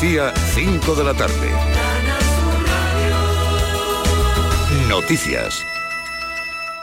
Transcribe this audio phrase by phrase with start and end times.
[0.00, 1.50] Andalucía, 5 de la tarde.
[4.88, 5.64] Noticias.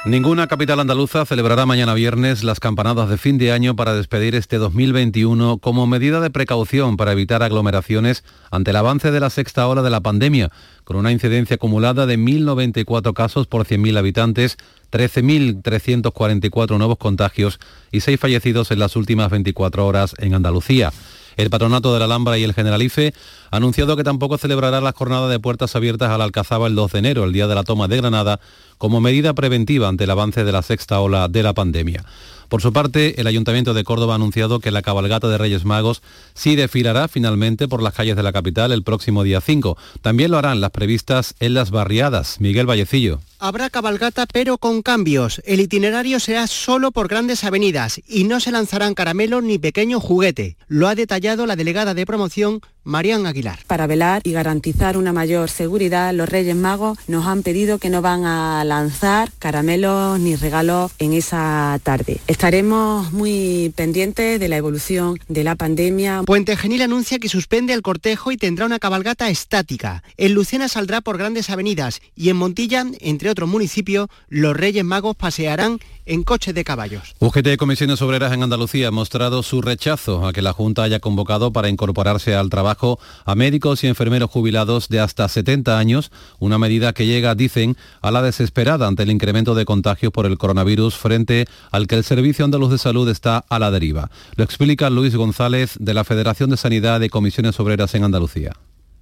[0.04, 4.58] Ninguna capital andaluza celebrará mañana viernes las campanadas de fin de año para despedir este
[4.58, 9.82] 2021 como medida de precaución para evitar aglomeraciones ante el avance de la sexta ola
[9.82, 10.52] de la pandemia,
[10.84, 14.58] con una incidencia acumulada de 1.094 casos por 100.000 habitantes,
[14.92, 17.62] 13.344 nuevos contagios
[17.94, 20.92] y 6 fallecidos en las últimas 24 horas en Andalucía.
[21.36, 23.14] El Patronato de la Alhambra y el Generalife
[23.52, 26.92] ha anunciado que tampoco celebrará la jornada de puertas abiertas a la Alcazaba el 2
[26.92, 28.40] de enero, el día de la toma de Granada,
[28.78, 32.06] como medida preventiva ante el avance de la sexta ola de la pandemia.
[32.50, 36.02] Por su parte, el Ayuntamiento de Córdoba ha anunciado que la cabalgata de Reyes Magos
[36.34, 39.78] sí desfilará finalmente por las calles de la capital el próximo día 5.
[40.02, 42.40] También lo harán las previstas en las barriadas.
[42.40, 43.20] Miguel Vallecillo.
[43.40, 45.42] Habrá cabalgata pero con cambios.
[45.46, 50.58] El itinerario será solo por grandes avenidas y no se lanzarán caramelos ni pequeño juguete.
[50.68, 53.60] Lo ha detallado la delegada de promoción Marian Aguilar.
[53.68, 58.02] Para velar y garantizar una mayor seguridad, los Reyes Magos nos han pedido que no
[58.02, 62.20] van a lanzar caramelos ni regalos en esa tarde.
[62.28, 66.24] Estaremos muy pendientes de la evolución de la pandemia.
[66.26, 70.04] Puente Genil anuncia que suspende el cortejo y tendrá una cabalgata estática.
[70.18, 75.16] En Lucena saldrá por grandes avenidas y en Montilla, entre otros municipios, los Reyes Magos
[75.16, 77.14] pasearán en coche de caballos.
[77.20, 81.00] UGT de Comisiones Obreras en Andalucía ha mostrado su rechazo a que la Junta haya
[81.00, 86.58] convocado para incorporarse al trabajo a médicos y enfermeros jubilados de hasta 70 años, una
[86.58, 90.96] medida que llega, dicen, a la desesperada ante el incremento de contagios por el coronavirus
[90.96, 94.12] frente al que el Servicio Andaluz de Salud está a la deriva.
[94.36, 98.54] Lo explica Luis González de la Federación de Sanidad de Comisiones Obreras en Andalucía.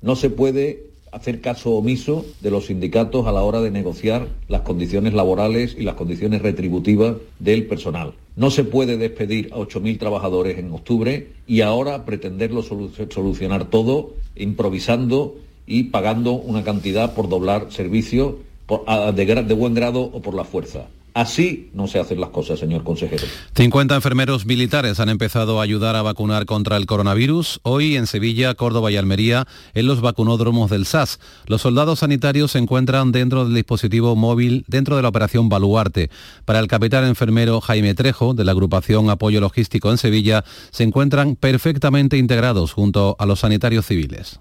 [0.01, 4.61] No se puede hacer caso omiso de los sindicatos a la hora de negociar las
[4.61, 8.13] condiciones laborales y las condiciones retributivas del personal.
[8.35, 15.35] No se puede despedir a 8.000 trabajadores en octubre y ahora pretenderlo solucionar todo improvisando
[15.67, 20.87] y pagando una cantidad por doblar servicio de buen grado o por la fuerza.
[21.13, 23.23] Así no se hacen las cosas, señor consejero.
[23.55, 27.59] 50 enfermeros militares han empezado a ayudar a vacunar contra el coronavirus.
[27.63, 31.19] Hoy en Sevilla, Córdoba y Almería, en los vacunódromos del SAS.
[31.45, 36.09] Los soldados sanitarios se encuentran dentro del dispositivo móvil dentro de la operación Baluarte.
[36.45, 41.35] Para el capitán enfermero Jaime Trejo, de la agrupación Apoyo Logístico en Sevilla, se encuentran
[41.35, 44.39] perfectamente integrados junto a los sanitarios civiles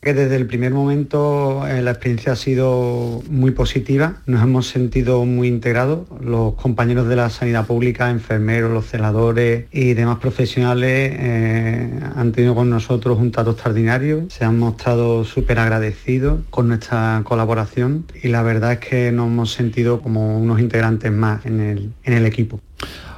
[0.00, 5.24] que desde el primer momento eh, la experiencia ha sido muy positiva, nos hemos sentido
[5.26, 12.00] muy integrados, los compañeros de la sanidad pública, enfermeros, los celadores y demás profesionales eh,
[12.16, 18.06] han tenido con nosotros un trato extraordinario, se han mostrado súper agradecidos con nuestra colaboración
[18.22, 22.12] y la verdad es que nos hemos sentido como unos integrantes más en el, en
[22.14, 22.60] el equipo.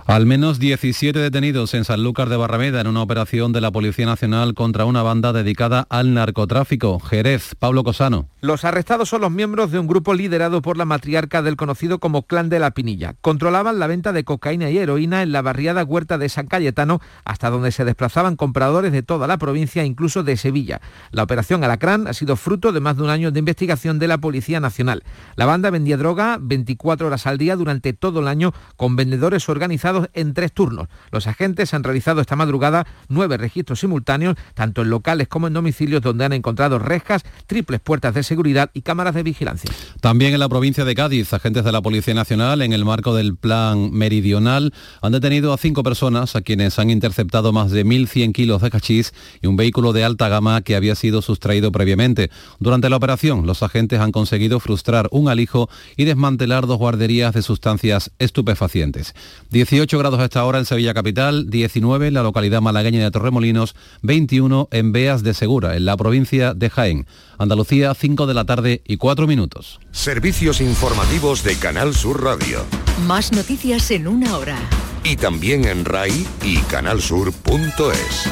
[0.07, 4.53] Al menos 17 detenidos en Sanlúcar de Barrameda en una operación de la Policía Nacional
[4.53, 6.99] contra una banda dedicada al narcotráfico.
[6.99, 8.29] Jerez, Pablo Cosano.
[8.41, 12.23] Los arrestados son los miembros de un grupo liderado por la matriarca del conocido como
[12.25, 13.15] Clan de la Pinilla.
[13.21, 17.51] Controlaban la venta de cocaína y heroína en la barriada Huerta de San Cayetano, hasta
[17.51, 20.81] donde se desplazaban compradores de toda la provincia, incluso de Sevilla.
[21.13, 24.19] La operación Alacrán ha sido fruto de más de un año de investigación de la
[24.19, 25.05] Policía Nacional.
[25.37, 29.92] La banda vendía droga 24 horas al día durante todo el año con vendedores organizados
[30.15, 30.89] en tres turnos.
[31.11, 36.03] Los agentes han realizado esta madrugada nueve registros simultáneos, tanto en locales como en domicilios,
[36.03, 39.71] donde han encontrado rejas, triples puertas de seguridad y cámaras de vigilancia.
[40.01, 43.37] También en la provincia de Cádiz, agentes de la Policía Nacional, en el marco del
[43.37, 48.63] Plan Meridional, han detenido a cinco personas a quienes han interceptado más de 1.100 kilos
[48.63, 52.31] de cachís y un vehículo de alta gama que había sido sustraído previamente.
[52.59, 57.43] Durante la operación, los agentes han conseguido frustrar un alijo y desmantelar dos guarderías de
[57.43, 59.15] sustancias estupefacientes.
[59.51, 63.75] 18 grados a esta hora en Sevilla Capital, 19 en la localidad malagueña de Torremolinos,
[64.03, 67.07] 21 en Beas de Segura, en la provincia de Jaén.
[67.39, 69.81] Andalucía, 5 de la tarde y 4 minutos.
[69.91, 72.65] Servicios informativos de Canal Sur Radio.
[73.07, 74.57] Más noticias en una hora.
[75.05, 78.31] Y también en RAI y canalsur.es.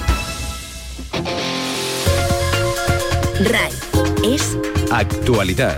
[3.40, 3.72] RAI
[4.22, 4.56] es
[4.90, 5.76] actualidad.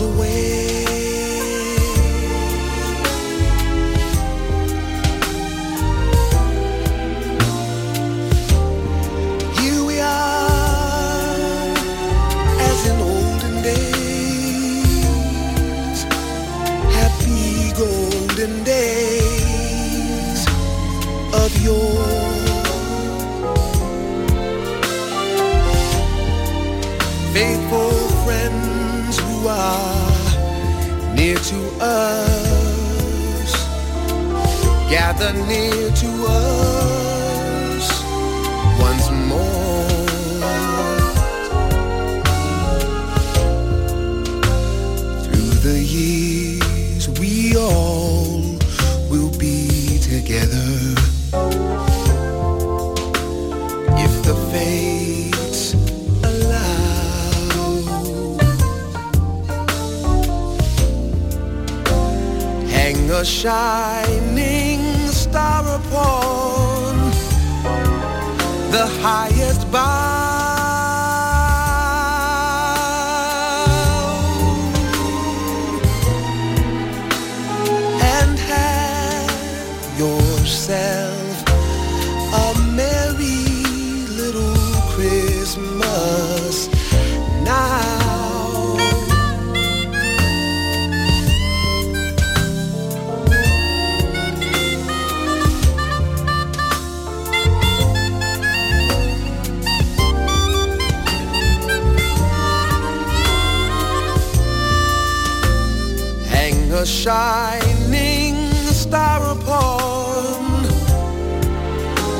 [0.00, 0.59] Away.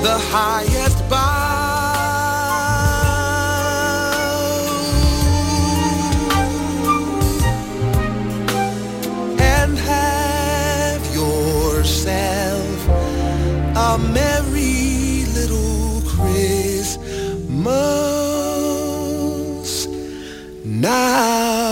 [0.02, 1.50] The highest bough
[9.38, 12.88] and have yourself
[13.76, 16.96] a merry little Christmas
[20.64, 21.69] now.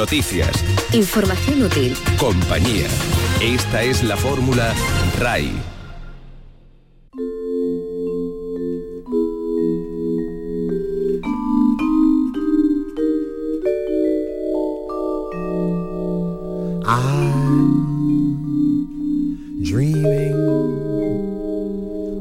[0.00, 0.64] Noticias,
[0.94, 1.94] Información útil.
[2.18, 2.88] compañía.
[3.42, 4.72] Esta es la fórmula
[5.18, 5.52] RAI.
[17.90, 20.34] I'm dreaming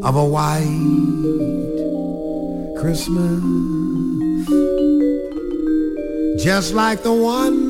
[0.03, 0.65] of a white
[2.79, 3.41] Christmas,
[6.43, 7.68] just like the ones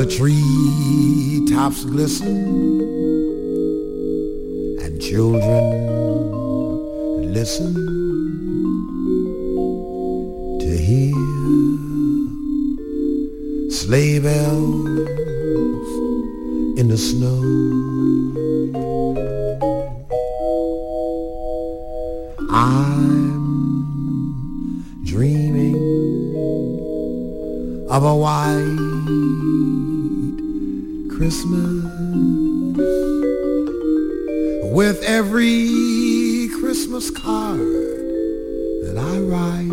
[0.00, 3.09] the treetops glisten.
[27.90, 28.76] Of a white
[31.10, 31.84] Christmas
[34.72, 39.72] with every Christmas card that I write.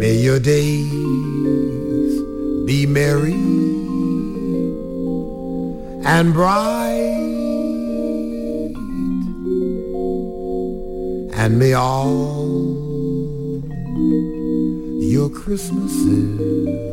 [0.00, 0.90] May your days
[2.66, 3.34] be merry
[6.04, 6.88] and bright,
[11.36, 12.69] and may all
[15.32, 16.89] Christmases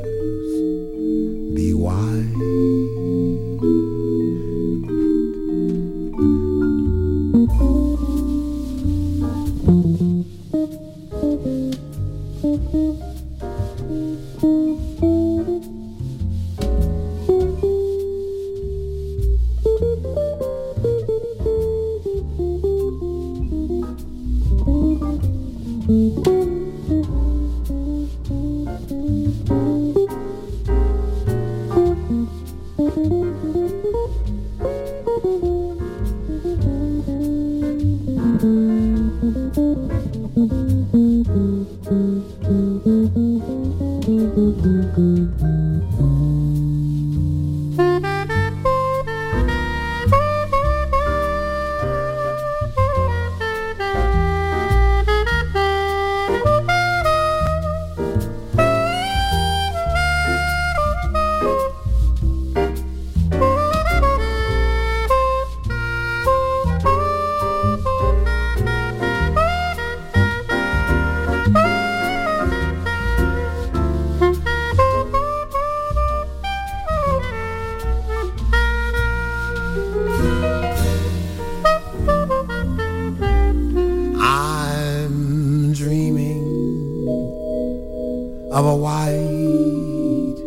[88.58, 90.40] of a white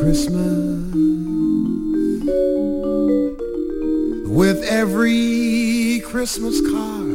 [0.00, 0.70] Christmas.
[4.28, 7.11] With every Christmas card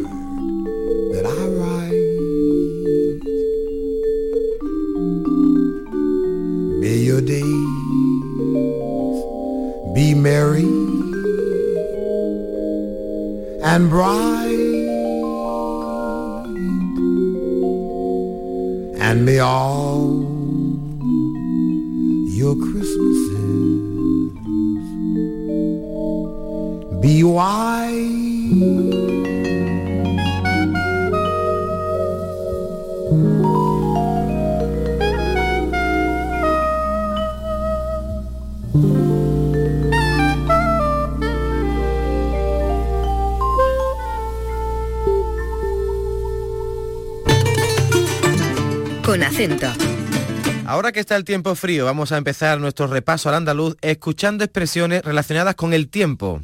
[51.08, 55.74] está el tiempo frío, vamos a empezar nuestro repaso al andaluz escuchando expresiones relacionadas con
[55.74, 56.42] el tiempo.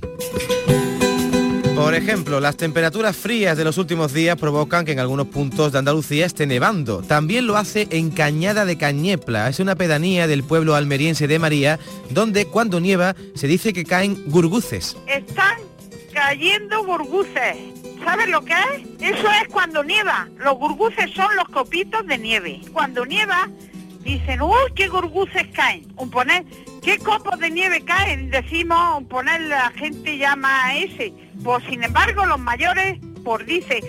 [1.75, 5.79] Por ejemplo, las temperaturas frías de los últimos días provocan que en algunos puntos de
[5.79, 7.01] Andalucía esté nevando.
[7.01, 11.77] También lo hace en Cañada de Cañepla, es una pedanía del pueblo almeriense de María,
[12.12, 14.96] donde cuando nieva se dice que caen gurguces.
[15.08, 15.58] Están
[16.13, 17.58] cayendo gurguces.
[18.05, 19.17] ¿Sabes lo que es?
[19.17, 20.29] Eso es cuando nieva.
[20.38, 22.62] Los gurguces son los copitos de nieve.
[22.72, 23.50] Cuando nieva,
[24.03, 25.86] dicen, uy, qué gurguces caen.
[25.98, 26.43] Un poner,
[26.81, 28.29] ¿qué copos de nieve caen?
[28.29, 31.13] Decimos, un poner, la gente llama a ese.
[31.43, 33.81] Pues sin embargo, los mayores, por dice,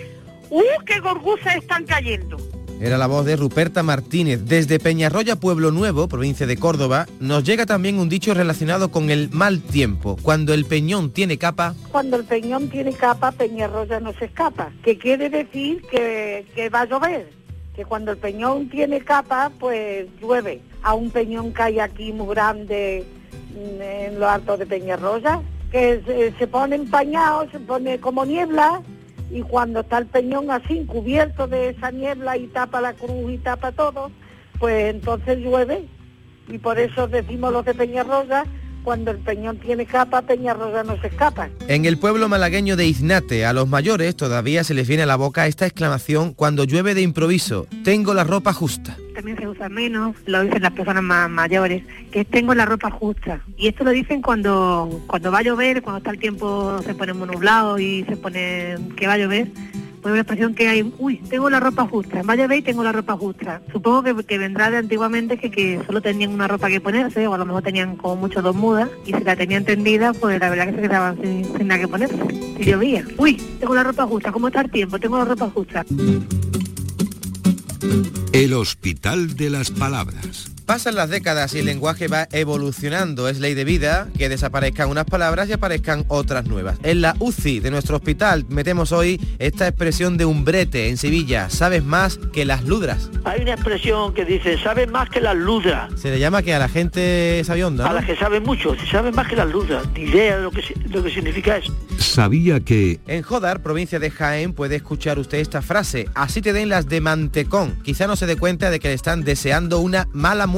[0.49, 2.37] uy, qué gurguces están cayendo.
[2.81, 4.41] Era la voz de Ruperta Martínez.
[4.45, 9.29] Desde Peñarroya, Pueblo Nuevo, provincia de Córdoba, nos llega también un dicho relacionado con el
[9.31, 10.17] mal tiempo.
[10.21, 14.71] Cuando el peñón tiene capa, Cuando el peñón tiene capa, Peñarroya no se escapa.
[14.83, 17.44] Que quiere decir que, que va a llover.
[17.75, 20.61] Que cuando el peñón tiene capa, pues llueve.
[20.83, 23.05] A un peñón que hay aquí muy grande
[23.53, 25.41] mm, en lo alto de Peñarroya,
[25.71, 28.81] que se, pone empañado, se pone como niebla,
[29.29, 33.37] y cuando está el peñón así, cubierto de esa niebla y tapa la cruz y
[33.39, 34.11] tapa todo,
[34.59, 35.85] pues entonces llueve.
[36.47, 38.45] Y por eso decimos los de Peñarroya,
[38.85, 41.49] cuando el peñón tiene capa, Peñarroya no se escapa.
[41.67, 45.15] En el pueblo malagueño de Iznate, a los mayores todavía se les viene a la
[45.15, 47.65] boca esta exclamación cuando llueve de improviso.
[47.83, 48.95] Tengo la ropa justa.
[49.15, 53.41] también se usa menos, lo dicen las personas más mayores, que tengo la ropa justa.
[53.57, 57.13] Y esto lo dicen cuando, cuando va a llover, cuando está el tiempo se pone
[57.13, 59.47] muy nublado y se pone que va a llover,
[60.11, 62.91] una expresión que hay, uy, tengo la ropa justa, va a llover y tengo la
[62.91, 63.61] ropa justa.
[63.71, 67.33] Supongo que, que vendrá de antiguamente que, que solo tenían una ropa que ponerse, o
[67.33, 70.49] a lo mejor tenían como mucho dos mudas, y si la tenían tendida, pues la
[70.49, 72.17] verdad que se quedaban sin, sin nada que ponerse.
[72.57, 74.99] Si llovía, uy, tengo la ropa justa, ¿cómo está el tiempo?
[74.99, 75.85] Tengo la ropa justa.
[78.31, 80.54] El Hospital de las Palabras.
[80.65, 83.29] Pasan las décadas y el lenguaje va evolucionando.
[83.29, 86.79] Es ley de vida que desaparezcan unas palabras y aparezcan otras nuevas.
[86.81, 91.51] En la UCI de nuestro hospital metemos hoy esta expresión de umbrete en Sevilla.
[91.51, 93.11] Sabes más que las ludras.
[93.25, 95.91] Hay una expresión que dice, sabes más que las ludras.
[95.99, 97.87] Se le llama que a la gente sabionda.
[97.87, 99.85] A las que saben mucho, si saben más que las ludras.
[99.93, 101.71] Ni idea de lo que, lo que significa eso.
[101.99, 106.09] Sabía que En Jodar, provincia de Jaén, puede escuchar usted esta frase.
[106.15, 107.77] Así te den las de mantecón.
[107.83, 110.54] Quizá no se dé cuenta de que le están deseando una mala muerte.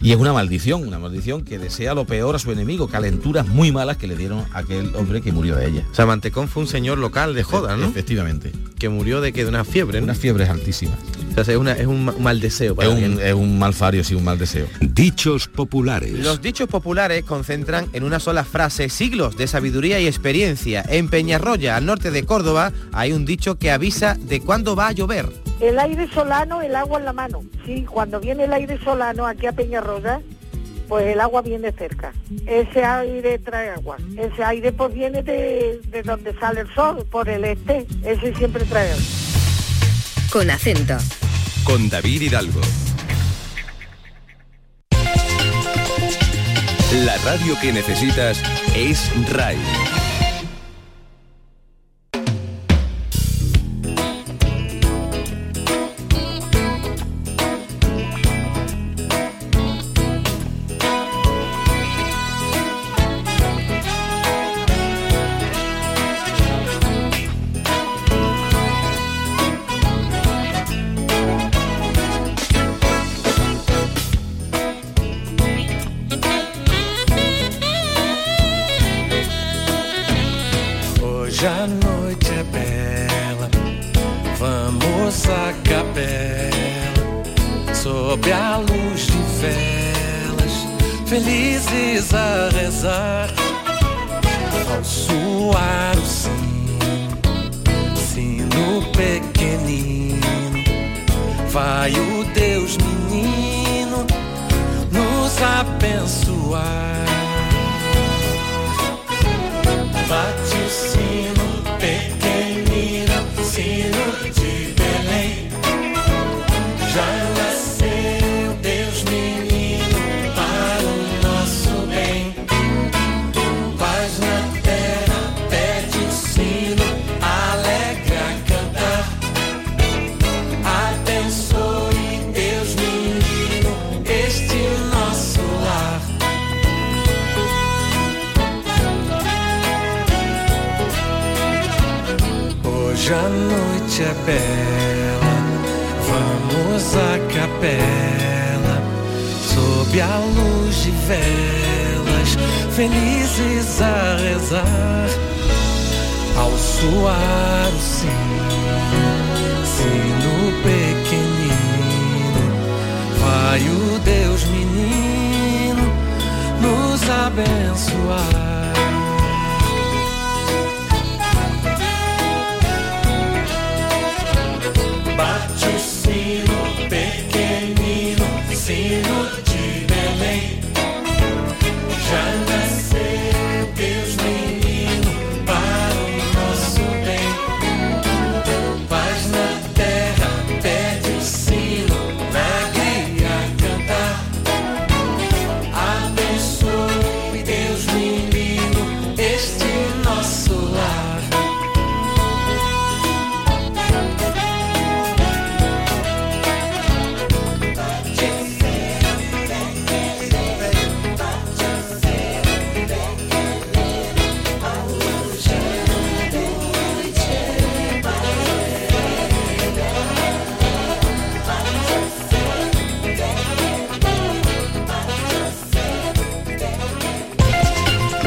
[0.00, 3.72] Y es una maldición, una maldición que desea lo peor a su enemigo, calenturas muy
[3.72, 5.84] malas que le dieron a aquel hombre que murió de ella.
[5.90, 7.86] O sea, Mantecón fue un señor local de Jodar, ¿no?
[7.86, 8.52] Efectivamente.
[8.78, 10.04] Que murió de que de una fiebre, ¿no?
[10.04, 10.98] Unas fiebres altísimas.
[11.36, 14.02] O sea, es, una- es un ma- mal deseo para Es un, es un malfario,
[14.04, 14.66] sí, un mal deseo.
[14.80, 16.12] dichos populares.
[16.12, 20.84] Los dichos populares concentran en una sola frase siglos de sabiduría y experiencia.
[20.88, 24.92] En Peñarroya, al norte de Córdoba, hay un dicho que avisa de cuándo va a
[24.92, 25.45] llover.
[25.60, 27.42] El aire solano, el agua en la mano.
[27.64, 30.20] Sí, cuando viene el aire solano aquí a Peñarroya,
[30.88, 32.12] pues el agua viene cerca.
[32.46, 33.96] Ese aire trae agua.
[34.16, 37.86] Ese aire pues viene de, de donde sale el sol, por el este.
[38.04, 39.02] Ese siempre trae agua.
[40.30, 40.96] Con acento.
[41.64, 42.60] Con David Hidalgo.
[47.04, 48.42] La radio que necesitas
[48.74, 49.95] es RAI.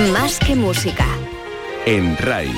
[0.07, 1.05] Más que música.
[1.85, 2.53] En RAI.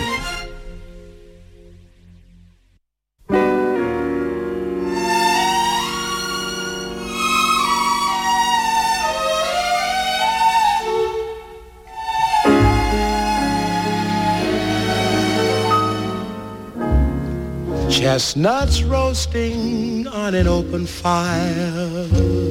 [17.90, 22.51] Chestnuts roasting on an open fire.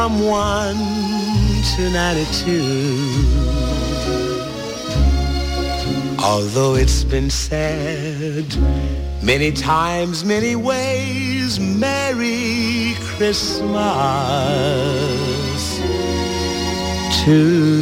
[0.00, 0.78] From one
[1.76, 2.56] to ninety-two.
[6.18, 8.46] Although it's been said
[9.22, 13.76] many times, many ways, Merry Christmas
[17.24, 17.80] to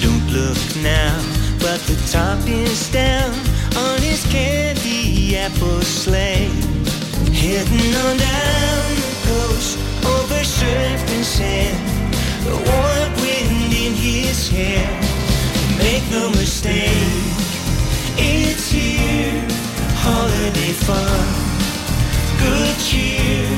[0.00, 1.18] Don't look now,
[1.58, 3.34] but the top is down
[3.76, 6.67] on his candy apple sleigh.
[7.48, 11.78] Heading on down the coast over surfing sand,
[12.44, 14.86] the warm wind in his hair.
[15.78, 16.92] Make no mistake,
[18.18, 19.42] it's here,
[19.96, 21.48] holiday fun
[22.38, 23.48] good cheer.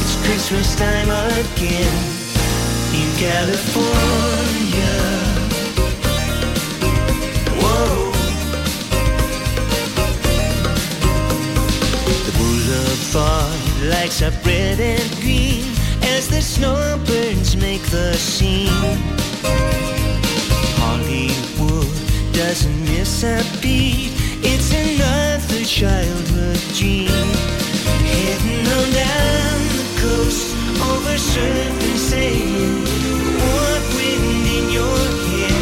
[0.00, 1.94] It's Christmas time again
[2.94, 4.71] in California.
[13.12, 15.64] Boulevard lights up red and green
[16.02, 18.68] as the snowbirds make the scene.
[20.80, 21.86] Hollywood
[22.32, 24.12] doesn't miss a beat.
[24.42, 27.28] It's another childhood dream.
[28.08, 30.54] Heading on down the coast
[30.90, 32.86] over surfing sand.
[33.42, 35.60] Warm wind in your hair.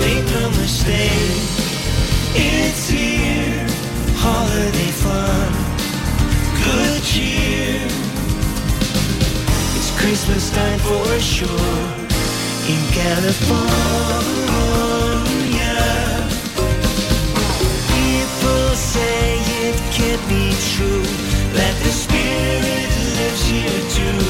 [0.00, 1.38] Make no mistake,
[2.34, 2.87] it's
[7.08, 7.80] cheer.
[9.76, 11.80] It's Christmas time for sure
[12.72, 14.28] in California.
[17.96, 21.08] People say it can't be true
[21.58, 24.24] that the spirit lives here too.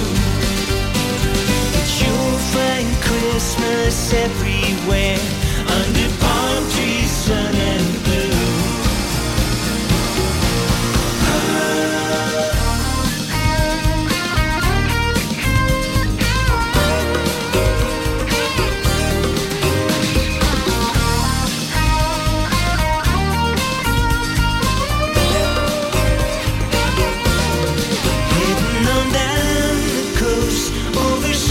[1.74, 5.20] But you'll find Christmas everywhere
[5.78, 6.08] under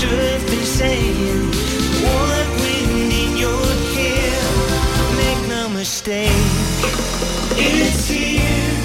[0.04, 1.56] over surfing sand.
[2.04, 4.42] Warm wind in your hair.
[5.16, 6.30] Make no mistake,
[7.56, 8.76] it's here.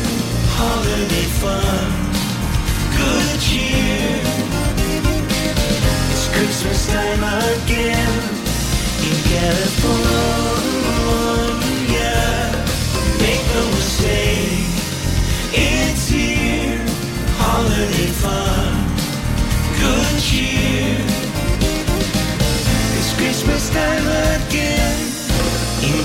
[0.56, 1.90] Holiday fun,
[2.96, 4.20] good cheer.
[6.12, 8.18] It's Christmas time again
[9.06, 10.31] in California.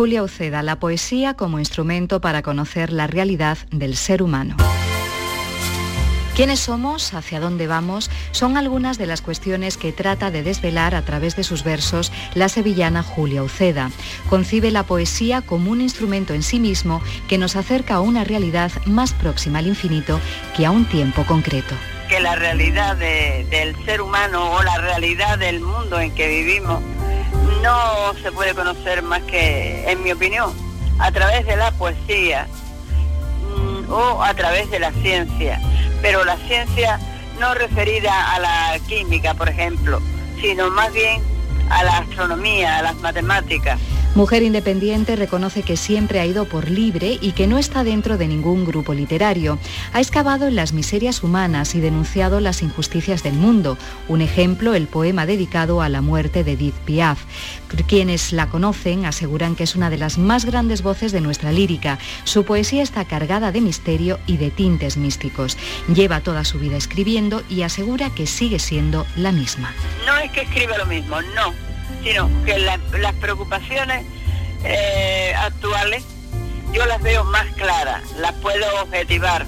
[0.00, 4.56] Julia Uceda, la poesía como instrumento para conocer la realidad del ser humano.
[6.34, 7.12] ¿Quiénes somos?
[7.12, 8.10] ¿Hacia dónde vamos?
[8.30, 12.48] Son algunas de las cuestiones que trata de desvelar a través de sus versos la
[12.48, 13.90] sevillana Julia Uceda.
[14.30, 18.72] Concibe la poesía como un instrumento en sí mismo que nos acerca a una realidad
[18.86, 20.18] más próxima al infinito
[20.56, 21.74] que a un tiempo concreto.
[22.08, 26.82] que la realidad de- del ser humano o la realidad del mundo en que vivimos
[27.62, 30.52] no se puede conocer más que, en mi opinión,
[30.98, 32.46] a través de la poesía
[33.56, 35.60] mm, o a través de la ciencia.
[36.02, 36.98] Pero la ciencia
[37.38, 40.00] no referida a la química, por ejemplo,
[40.40, 41.22] sino más bien
[41.70, 43.80] a la astronomía, a las matemáticas.
[44.16, 48.26] Mujer independiente reconoce que siempre ha ido por libre y que no está dentro de
[48.26, 49.56] ningún grupo literario.
[49.92, 53.78] Ha excavado en las miserias humanas y denunciado las injusticias del mundo.
[54.08, 57.20] Un ejemplo, el poema dedicado a la muerte de Edith Piaf.
[57.86, 61.98] Quienes la conocen aseguran que es una de las más grandes voces de nuestra lírica.
[62.24, 65.56] Su poesía está cargada de misterio y de tintes místicos.
[65.86, 69.72] Lleva toda su vida escribiendo y asegura que sigue siendo la misma.
[70.04, 71.69] No es que escriba lo mismo, no,
[72.02, 74.04] sino que la- las preocupaciones
[74.64, 76.04] eh, actuales
[76.72, 79.44] yo las veo más claras, las puedo objetivar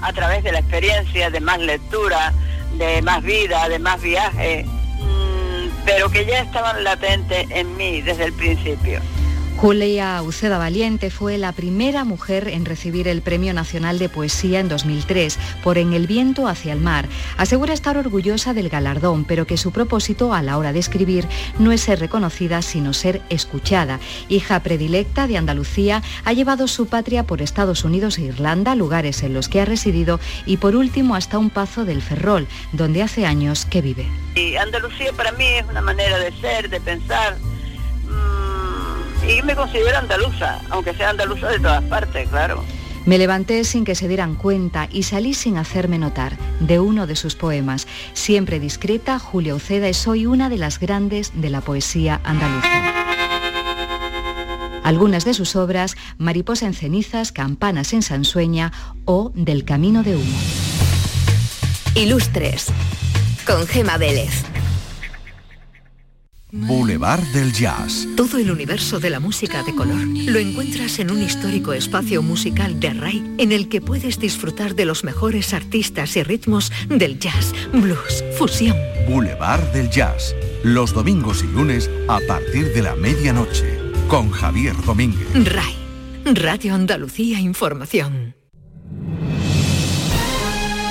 [0.00, 2.32] a través de la experiencia, de más lectura,
[2.78, 8.24] de más vida, de más viaje, mm, pero que ya estaban latentes en mí desde
[8.24, 9.00] el principio.
[9.60, 14.70] Julia Uceda Valiente fue la primera mujer en recibir el Premio Nacional de Poesía en
[14.70, 17.06] 2003 por En el viento hacia el mar.
[17.36, 21.72] Asegura estar orgullosa del galardón, pero que su propósito a la hora de escribir no
[21.72, 24.00] es ser reconocida, sino ser escuchada.
[24.30, 29.34] Hija predilecta de Andalucía, ha llevado su patria por Estados Unidos e Irlanda, lugares en
[29.34, 33.66] los que ha residido, y por último hasta un pazo del Ferrol, donde hace años
[33.66, 34.08] que vive.
[34.36, 37.36] Y Andalucía para mí es una manera de ser, de pensar,
[38.04, 38.39] mm,
[39.30, 42.64] y me considero andaluza, aunque sea andaluza de todas partes, claro.
[43.06, 47.16] Me levanté sin que se dieran cuenta y salí sin hacerme notar, de uno de
[47.16, 47.86] sus poemas.
[48.12, 52.68] Siempre discreta, Julia Uceda es hoy una de las grandes de la poesía andaluza.
[54.84, 58.72] Algunas de sus obras, Mariposa en cenizas, Campanas en Sansueña
[59.04, 60.38] o Del camino de humo.
[61.94, 62.66] Ilustres.
[63.46, 64.44] Con Gema Vélez.
[66.52, 68.06] Boulevard del Jazz.
[68.16, 72.80] Todo el universo de la música de color lo encuentras en un histórico espacio musical
[72.80, 77.52] de RAI en el que puedes disfrutar de los mejores artistas y ritmos del jazz,
[77.72, 78.76] blues, fusión.
[79.08, 80.34] Boulevard del Jazz.
[80.62, 83.78] Los domingos y lunes a partir de la medianoche.
[84.08, 85.28] Con Javier Domínguez.
[85.34, 85.76] RAI,
[86.34, 88.34] Radio Andalucía Información.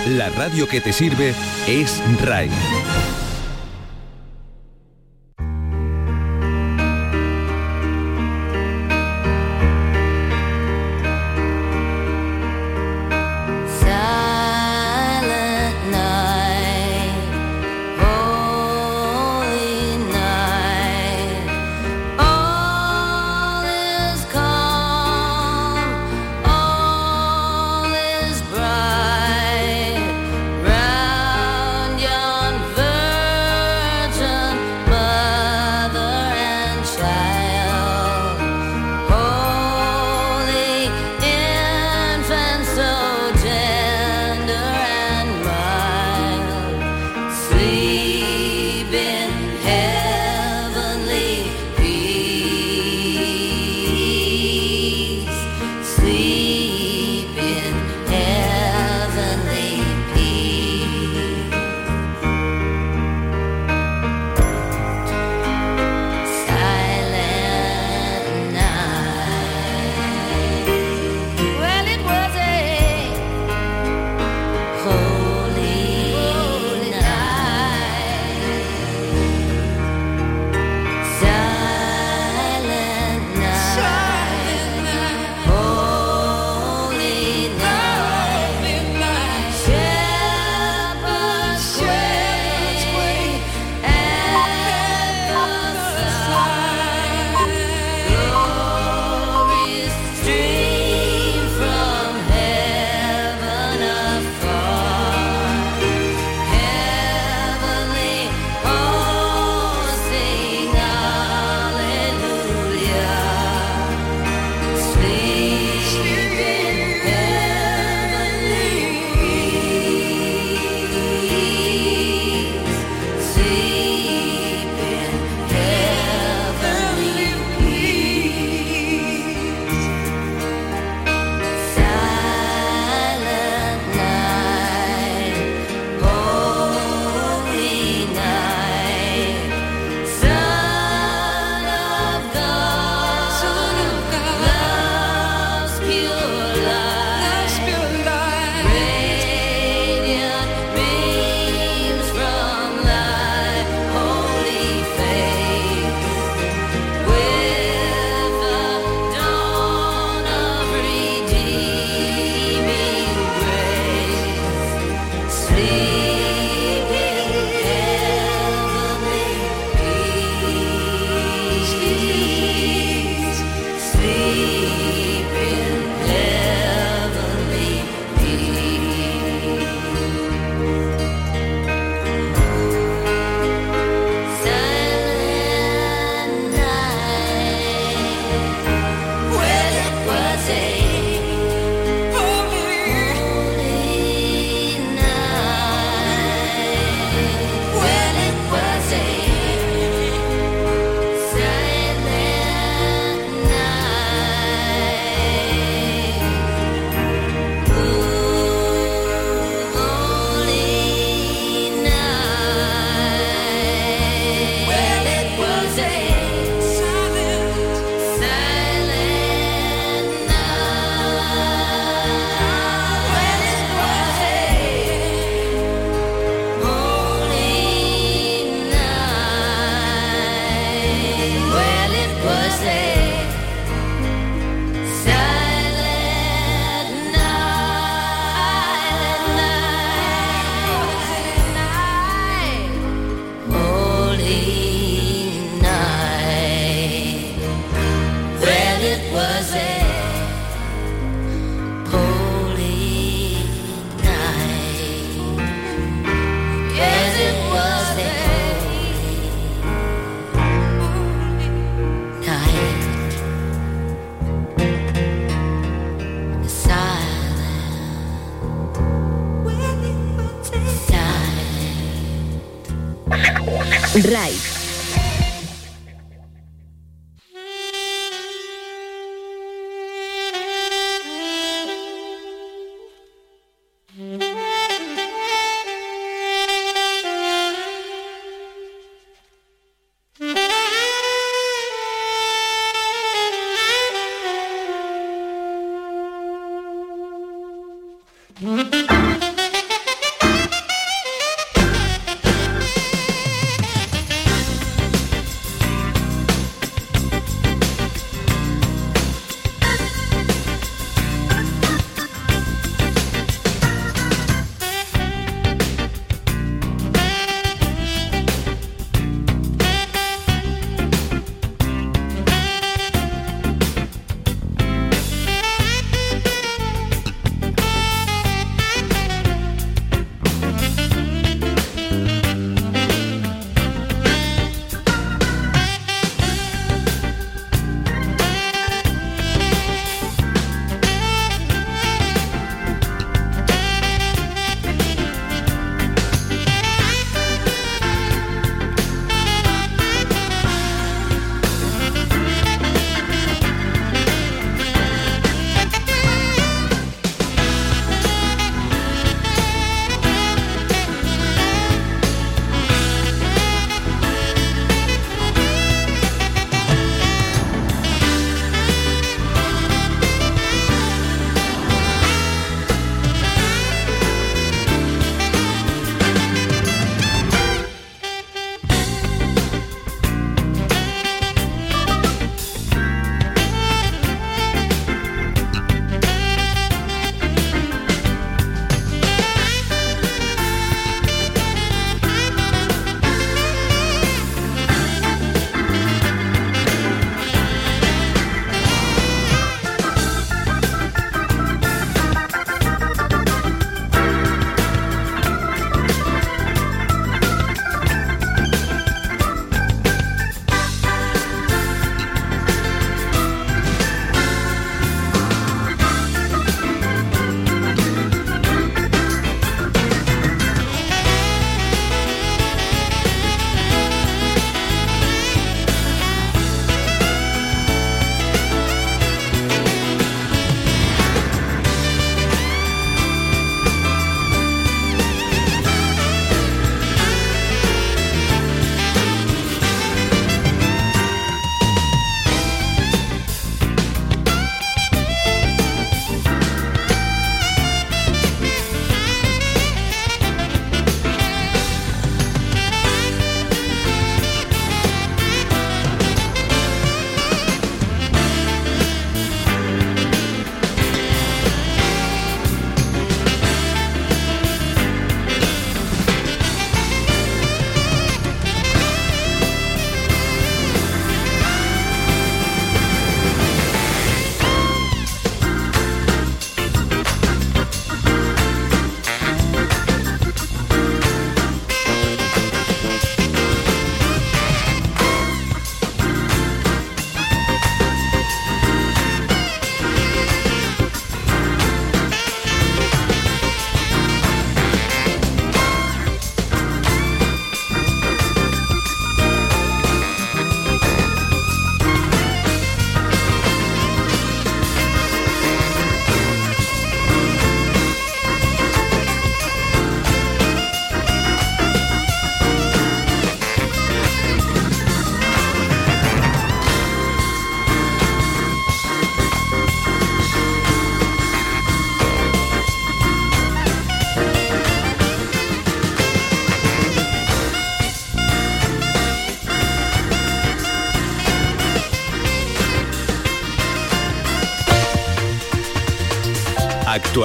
[0.07, 1.33] La radio que te sirve
[1.67, 2.49] es RAI.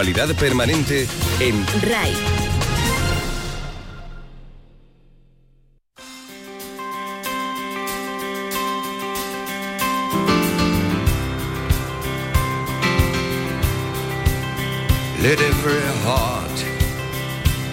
[0.05, 1.07] Actualidad permanente
[1.41, 2.13] en RAI.
[15.23, 16.51] Let every heart,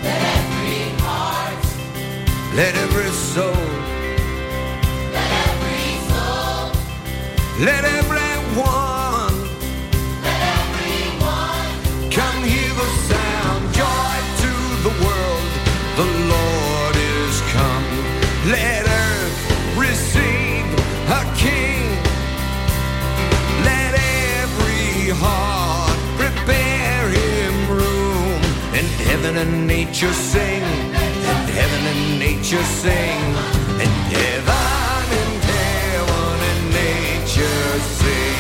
[0.02, 1.66] Let every heart,
[2.56, 3.52] let every soul,
[5.12, 6.72] let every soul,
[7.60, 8.11] let everyone
[18.44, 20.66] Let earth receive
[21.10, 21.86] a king.
[23.64, 23.94] Let
[24.42, 28.42] every heart prepare him room.
[28.74, 30.64] And heaven and nature sing.
[30.64, 33.22] And heaven and nature sing.
[33.80, 38.31] And heaven and heaven and nature sing.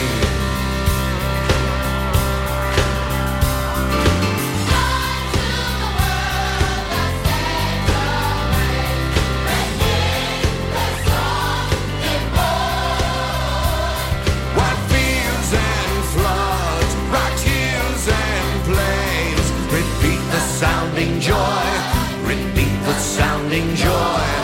[23.51, 24.40] surrounding joy.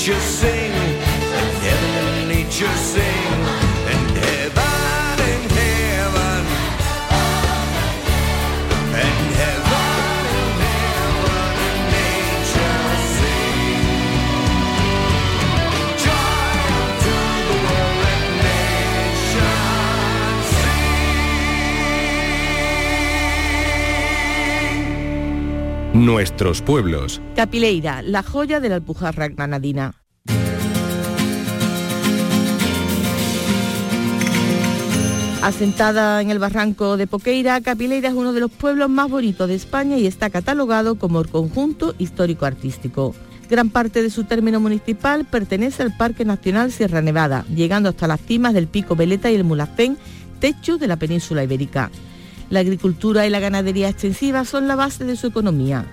[0.00, 3.29] Nature sing, and heaven and nature sing,
[26.10, 27.22] Nuestros pueblos.
[27.36, 29.94] Capileira, la joya de la Alpujarra granadina.
[35.40, 39.54] Asentada en el barranco de Poqueira, Capileira es uno de los pueblos más bonitos de
[39.54, 43.14] España y está catalogado como el conjunto histórico-artístico.
[43.48, 48.20] Gran parte de su término municipal pertenece al Parque Nacional Sierra Nevada, llegando hasta las
[48.20, 49.96] cimas del Pico Veleta y el Mulacén,
[50.40, 51.88] techo de la península ibérica.
[52.48, 55.86] La agricultura y la ganadería extensiva son la base de su economía.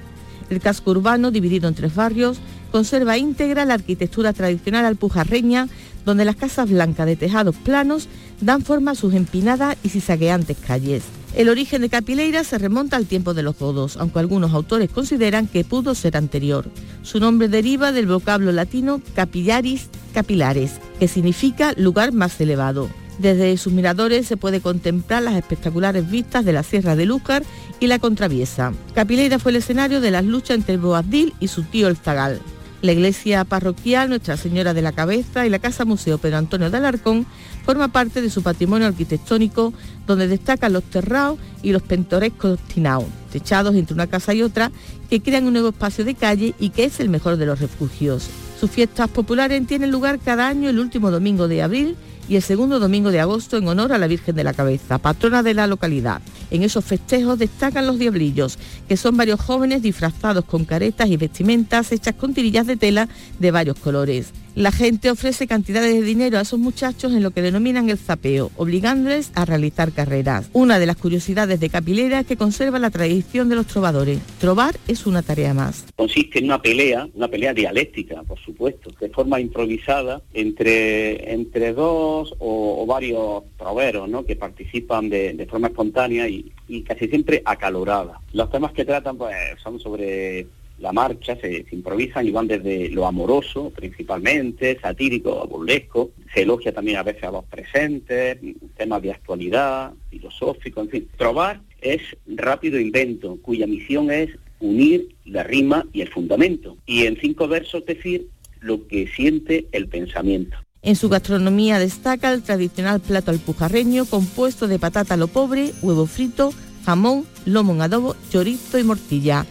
[0.50, 2.38] El casco urbano, dividido en tres barrios,
[2.72, 5.68] conserva íntegra la arquitectura tradicional alpujarreña,
[6.06, 8.08] donde las casas blancas de tejados planos
[8.42, 11.04] dan forma a sus empinadas y cizagueantes calles.
[11.36, 15.48] El origen de Capileira se remonta al tiempo de los godos, aunque algunos autores consideran
[15.48, 16.66] que pudo ser anterior.
[17.04, 22.90] Su nombre deriva del vocablo latino capillaris capilares, que significa lugar más elevado.
[23.20, 27.44] Desde sus miradores se puede contemplar las espectaculares vistas de la Sierra de Lúcar
[27.80, 28.74] y la Contraviesa.
[28.94, 32.42] Capileira fue el escenario de las luchas entre Boabdil y su tío el Zagal.
[32.82, 36.78] La iglesia parroquial Nuestra Señora de la Cabeza y la Casa Museo Pedro Antonio de
[36.78, 37.26] Alarcón
[37.66, 39.74] forma parte de su patrimonio arquitectónico,
[40.06, 44.72] donde destacan los terraos y los pintorescos tinaos, techados entre una casa y otra,
[45.10, 48.30] que crean un nuevo espacio de calle y que es el mejor de los refugios.
[48.60, 51.96] Sus fiestas populares tienen lugar cada año el último domingo de abril
[52.30, 55.44] y el segundo domingo de agosto en honor a la Virgen de la Cabeza, patrona
[55.44, 56.22] de la localidad.
[56.50, 61.92] En esos festejos destacan los diablillos, que son varios jóvenes disfrazados con caretas y vestimentas
[61.92, 64.34] hechas con tirillas de tela de varios colores.
[64.58, 68.50] La gente ofrece cantidades de dinero a esos muchachos en lo que denominan el zapeo,
[68.58, 70.50] obligándoles a realizar carreras.
[70.52, 74.20] Una de las curiosidades de Capilera es que conserva la tradición de los trovadores.
[74.40, 75.86] Trobar es una tarea más.
[75.96, 82.34] consiste en una pelea, una pelea dialéctica, por supuesto, de forma improvisada entre, entre dos
[82.40, 84.26] o, o varios troveros ¿no?
[84.26, 88.22] que participan de, de forma espontánea y, y casi siempre acalorada.
[88.34, 90.48] Los temas que tratan pues, son sobre
[90.80, 96.72] la marcha, se, se improvisan y van desde lo amoroso principalmente, satírico, burlesco, se elogia
[96.72, 98.38] también a veces a los presentes,
[98.76, 101.08] temas de actualidad, filosófico, en fin.
[101.18, 106.78] Trobar es rápido invento, cuya misión es unir la rima y el fundamento.
[106.86, 108.28] Y en cinco versos decir
[108.60, 110.58] lo que siente el pensamiento.
[110.82, 116.06] En su gastronomía destaca el tradicional plato alpujarreño compuesto de patata a lo pobre, huevo
[116.06, 116.54] frito,
[116.86, 119.46] jamón, lomo en adobo, chorizo y morcilla.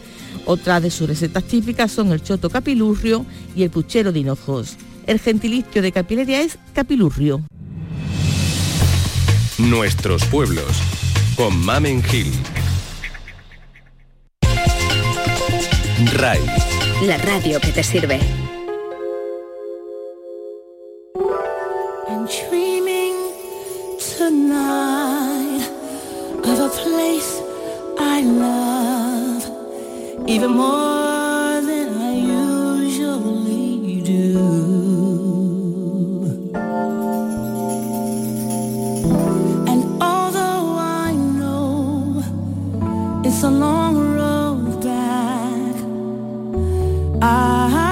[0.45, 3.25] Otras de sus recetas típicas son el choto capilurrio
[3.55, 4.77] y el puchero de hinojos.
[5.05, 7.41] El gentilicio de Capileria es capilurrio.
[9.57, 10.65] Nuestros pueblos.
[11.35, 12.31] Con Mamen Gil.
[16.13, 16.39] RAI.
[17.05, 18.19] La radio que te sirve.
[22.09, 23.15] I'm dreaming
[24.17, 25.67] tonight
[26.43, 27.41] of a place
[27.99, 28.56] I love
[30.27, 32.13] even more than I
[32.83, 34.39] usually do.
[39.71, 42.21] And although I know
[43.23, 45.75] it's a long road back,
[47.21, 47.86] I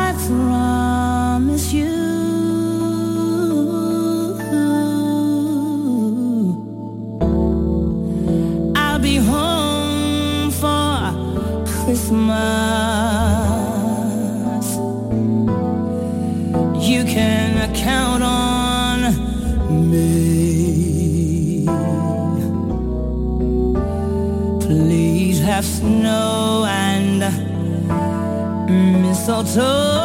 [29.26, 30.05] 早晨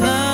[0.00, 0.27] na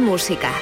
[0.00, 0.61] música.